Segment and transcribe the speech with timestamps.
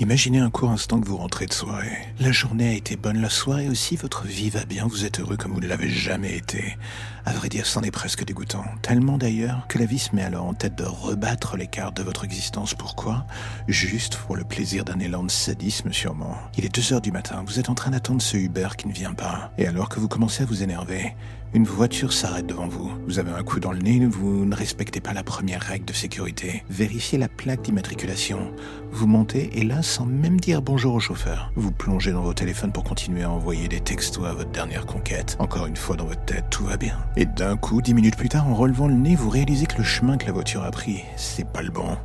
[0.00, 2.06] Imaginez un court instant que vous rentrez de soirée.
[2.20, 5.36] La journée a été bonne, la soirée aussi, votre vie va bien, vous êtes heureux
[5.36, 6.78] comme vous ne l'avez jamais été.
[7.26, 8.64] À vrai dire, c'en est presque dégoûtant.
[8.80, 12.04] Tellement d'ailleurs que la vie se met alors en tête de rebattre les cartes de
[12.04, 12.74] votre existence.
[12.74, 13.26] Pourquoi?
[13.66, 16.36] Juste pour le plaisir d'un élan de sadisme sûrement.
[16.56, 18.92] Il est 2 heures du matin, vous êtes en train d'attendre ce Uber qui ne
[18.92, 19.50] vient pas.
[19.58, 21.16] Et alors que vous commencez à vous énerver,
[21.54, 22.90] une voiture s'arrête devant vous.
[23.06, 25.92] Vous avez un coup dans le nez, vous ne respectez pas la première règle de
[25.92, 26.62] sécurité.
[26.68, 28.52] Vérifiez la plaque d'immatriculation.
[28.90, 32.72] Vous montez et là, sans même dire bonjour au chauffeur, vous plongez dans vos téléphones
[32.72, 35.36] pour continuer à envoyer des textos à votre dernière conquête.
[35.38, 36.98] Encore une fois dans votre tête, tout va bien.
[37.16, 39.84] Et d'un coup, dix minutes plus tard, en relevant le nez, vous réalisez que le
[39.84, 41.96] chemin que la voiture a pris, c'est pas le bon.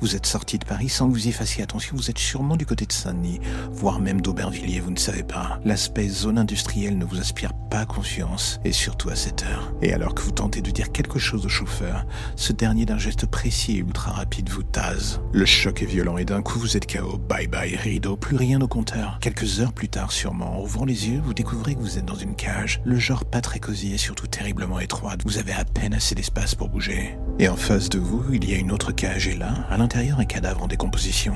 [0.00, 2.66] Vous êtes sorti de Paris sans que vous y fassiez attention, vous êtes sûrement du
[2.66, 5.60] côté de Saint-Denis, voire même d'Aubervilliers, vous ne savez pas.
[5.64, 9.72] L'aspect zone industrielle ne vous inspire pas confiance, et surtout à cette heure.
[9.82, 13.24] Et alors que vous tentez de dire quelque chose au chauffeur, ce dernier d'un geste
[13.24, 15.20] précis et ultra rapide vous tase.
[15.32, 17.16] Le choc est violent et d'un coup vous êtes KO.
[17.16, 19.18] Bye bye rideau, plus rien au compteur.
[19.20, 22.16] Quelques heures plus tard sûrement, en ouvrant les yeux, vous découvrez que vous êtes dans
[22.16, 25.20] une cage, le genre pas très cosy et surtout terriblement étroite.
[25.24, 27.16] Vous avez à peine assez d'espace pour bouger.
[27.38, 30.18] Et en face de vous, il y a une autre cage et là, à l'intérieur,
[30.18, 31.34] un cadavre en décomposition.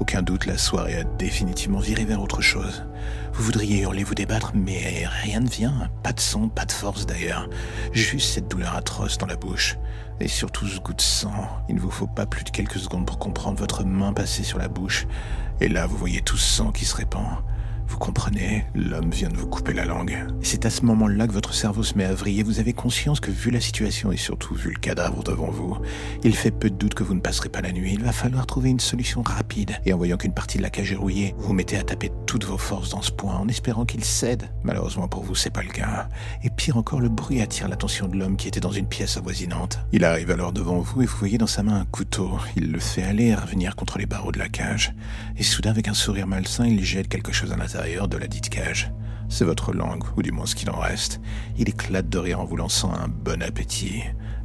[0.00, 2.84] Aucun doute, la soirée a définitivement viré vers autre chose.
[3.32, 5.88] Vous voudriez hurler, vous débattre, mais rien ne vient.
[6.02, 7.48] Pas de son, pas de force d'ailleurs.
[7.92, 9.76] Juste cette douleur atroce dans la bouche.
[10.20, 11.48] Et surtout ce goût de sang.
[11.68, 14.58] Il ne vous faut pas plus de quelques secondes pour comprendre votre main passer sur
[14.58, 15.06] la bouche.
[15.60, 17.38] Et là, vous voyez tout ce sang qui se répand.
[17.90, 20.24] Vous comprenez, l'homme vient de vous couper la langue.
[20.42, 22.44] C'est à ce moment-là que votre cerveau se met à vriller.
[22.44, 25.76] Vous avez conscience que vu la situation et surtout vu le cadavre devant vous,
[26.22, 27.94] il fait peu de doute que vous ne passerez pas la nuit.
[27.94, 29.72] Il va falloir trouver une solution rapide.
[29.86, 32.44] Et en voyant qu'une partie de la cage est rouillée, vous mettez à taper toutes
[32.44, 34.48] vos forces dans ce point en espérant qu'il cède.
[34.62, 36.08] Malheureusement pour vous, c'est pas le cas.
[36.44, 39.80] Et pire encore, le bruit attire l'attention de l'homme qui était dans une pièce avoisinante.
[39.90, 42.38] Il arrive alors devant vous et vous voyez dans sa main un couteau.
[42.54, 44.94] Il le fait aller et revenir contre les barreaux de la cage.
[45.36, 48.50] Et soudain, avec un sourire malsain, il jette quelque chose à l'intérieur de la dite
[48.50, 48.92] cage.
[49.28, 51.20] C'est votre langue, ou du moins ce qu'il en reste.
[51.56, 54.02] Il éclate de rire en vous lançant un bon appétit.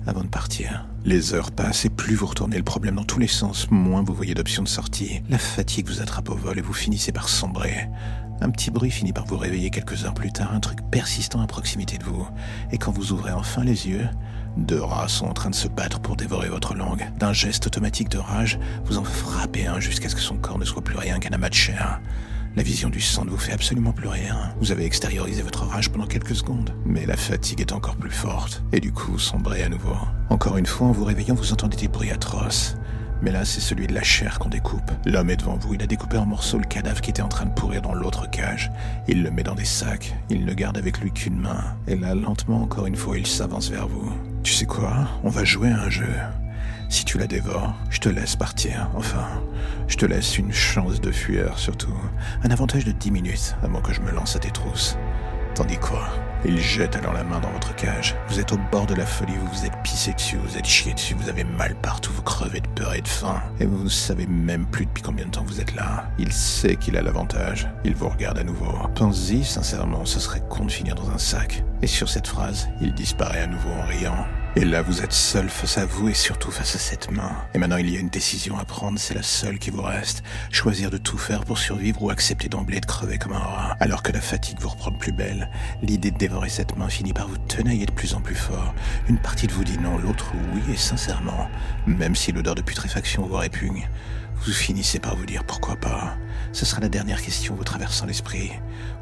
[0.08, 3.28] Avant de partir, les heures passent et plus vous retournez le problème dans tous les
[3.28, 5.22] sens, moins vous voyez d'options de sortie.
[5.30, 7.90] La fatigue vous attrape au vol et vous finissez par sombrer.
[8.40, 11.48] Un petit bruit finit par vous réveiller quelques heures plus tard, un truc persistant à
[11.48, 12.28] proximité de vous.
[12.72, 14.08] Et quand vous ouvrez enfin les yeux,
[14.56, 17.10] deux rats sont en train de se battre pour dévorer votre langue.
[17.20, 20.66] D'un geste automatique de rage, vous en frappez un jusqu'à ce que son corps ne
[20.66, 22.00] soit plus rien qu'un amas de chair.
[22.56, 24.54] La vision du sang ne vous fait absolument plus rien.
[24.62, 28.64] Vous avez extériorisé votre rage pendant quelques secondes, mais la fatigue est encore plus forte,
[28.72, 29.98] et du coup vous sombrez à nouveau.
[30.30, 32.78] Encore une fois, en vous réveillant, vous entendez des bruits atroces.
[33.22, 34.90] Mais là, c'est celui de la chair qu'on découpe.
[35.06, 37.46] L'homme est devant vous, il a découpé en morceaux le cadavre qui était en train
[37.46, 38.72] de pourrir dans l'autre cage.
[39.10, 41.76] Il le met dans des sacs, il ne garde avec lui qu'une main.
[41.88, 44.14] Et là, lentement, encore une fois, il s'avance vers vous.
[44.44, 45.10] Tu sais quoi?
[45.24, 46.14] On va jouer à un jeu.
[46.90, 48.90] Si tu la dévores, je te laisse partir.
[48.96, 49.26] Enfin,
[49.88, 51.94] je te laisse une chance de fuir, surtout.
[52.44, 54.98] Un avantage de 10 minutes avant que je me lance à tes trousses.
[55.56, 56.10] Tandis quoi
[56.44, 58.14] Il jette alors la main dans votre cage.
[58.28, 60.94] Vous êtes au bord de la folie, vous vous êtes pissé dessus, vous êtes chié
[60.94, 63.42] dessus, vous avez mal partout, vous crevez de peur et de faim.
[63.62, 66.10] Et vous ne savez même plus depuis combien de temps vous êtes là.
[66.20, 67.70] Il sait qu'il a l'avantage.
[67.86, 68.72] Il vous regarde à nouveau.
[68.96, 71.64] Pensez-y, sincèrement, ce serait con de finir dans un sac.
[71.82, 74.26] Et sur cette phrase, il disparaît à nouveau en riant.
[74.58, 77.36] Et là, vous êtes seul face à vous et surtout face à cette main.
[77.54, 80.24] Et maintenant, il y a une décision à prendre, c'est la seule qui vous reste.
[80.50, 83.76] Choisir de tout faire pour survivre ou accepter d'emblée de crever comme un rat.
[83.82, 85.50] Alors que la fatigue vous reprend plus belle,
[85.82, 88.74] l'idée de dévorer cette main finit par vous tenailler de plus en plus fort.
[89.10, 91.50] Une partie de vous dit non, l'autre oui, et sincèrement,
[91.86, 93.90] même si l'odeur de putréfaction vous répugne,
[94.46, 96.16] vous finissez par vous dire pourquoi pas.
[96.54, 98.54] Ce sera la dernière question vous traversant l'esprit.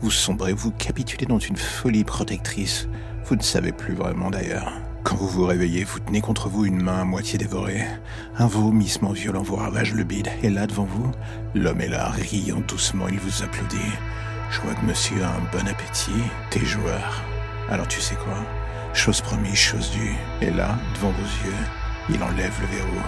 [0.02, 2.88] Vous sombrez, vous capitulez dans une folie protectrice.
[3.26, 4.74] Vous ne savez plus vraiment d'ailleurs.
[5.04, 7.84] Quand vous vous réveillez, vous tenez contre vous une main à moitié dévorée.
[8.38, 10.30] Un vomissement violent vous ravage le bide.
[10.44, 11.12] Et là, devant vous,
[11.54, 13.78] l'homme est là, riant doucement, il vous applaudit.
[14.50, 16.12] Je vois que monsieur a un bon appétit.
[16.50, 17.22] T'es joueur.
[17.70, 18.38] Alors tu sais quoi?
[18.94, 20.16] Chose promise, chose due.
[20.42, 21.64] Et là, devant vos yeux,
[22.10, 23.02] il enlève le verrou.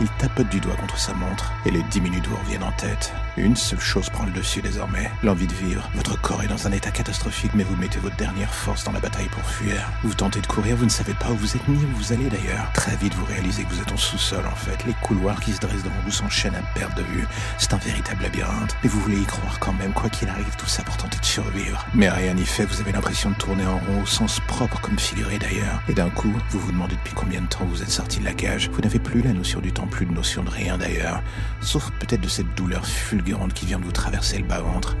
[0.00, 3.12] Il tapote du doigt contre sa montre et les dix minutes vous reviennent en tête.
[3.36, 5.88] Une seule chose prend le dessus désormais, l'envie de vivre.
[5.94, 9.00] Votre corps est dans un état catastrophique, mais vous mettez votre dernière force dans la
[9.00, 9.90] bataille pour fuir.
[10.02, 12.28] Vous tentez de courir, vous ne savez pas où vous êtes ni où vous allez
[12.28, 12.70] d'ailleurs.
[12.74, 14.84] Très vite, vous réalisez que vous êtes en sous-sol en fait.
[14.86, 17.26] Les couloirs qui se dressent devant vous s'enchaînent à perte de vue.
[17.58, 18.76] C'est un véritable labyrinthe.
[18.82, 21.24] Mais vous voulez y croire quand même, quoi qu'il arrive, tout ça pour tenter de
[21.24, 21.84] survivre.
[21.94, 24.98] Mais rien n'y fait, vous avez l'impression de tourner en rond au sens propre comme
[24.98, 25.82] figuré d'ailleurs.
[25.88, 28.34] Et d'un coup, vous vous demandez depuis combien de temps vous êtes sorti de la
[28.34, 28.70] cage.
[28.72, 31.22] Vous n'avez plus la notion du temps, plus de notion de rien d'ailleurs.
[31.60, 34.96] Sauf peut-être de cette douleur fulgurante qui vient de vous traverser le bas-ventre.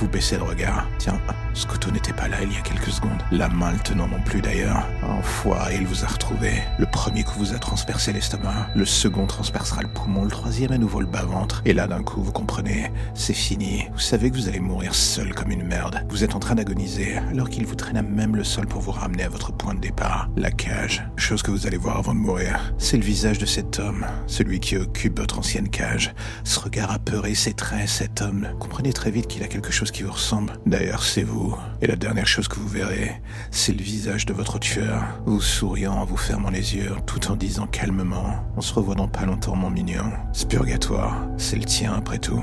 [0.00, 0.88] Vous baissez le regard.
[0.96, 1.20] Tiens,
[1.52, 3.22] ce couteau n'était pas là il y a quelques secondes.
[3.30, 4.86] La main le tenant non plus d'ailleurs.
[5.02, 6.62] Enfoiré, il vous a retrouvé.
[6.78, 8.68] Le premier coup vous a transpercé l'estomac.
[8.74, 10.24] Le second transpercera le poumon.
[10.24, 11.60] Le troisième à nouveau le bas-ventre.
[11.66, 12.90] Et là, d'un coup, vous comprenez.
[13.12, 13.88] C'est fini.
[13.92, 16.02] Vous savez que vous allez mourir seul comme une merde.
[16.08, 18.92] Vous êtes en train d'agoniser alors qu'il vous traîne à même le sol pour vous
[18.92, 20.30] ramener à votre point de départ.
[20.34, 21.04] La cage.
[21.16, 22.72] Chose que vous allez voir avant de mourir.
[22.78, 24.06] C'est le visage de cet homme.
[24.26, 26.14] Celui qui occupe votre ancienne cage.
[26.44, 28.48] Ce regard apeuré, ses traits, cet homme.
[28.58, 30.54] Comprenez très vite qu'il a quelque chose qui vous ressemble.
[30.66, 31.56] D'ailleurs, c'est vous.
[31.80, 33.20] Et la dernière chose que vous verrez,
[33.50, 37.36] c'est le visage de votre tueur, vous souriant en vous fermant les yeux, tout en
[37.36, 40.12] disant calmement On se revoit dans pas longtemps, mon mignon.
[40.32, 42.42] Ce purgatoire, c'est le tien après tout.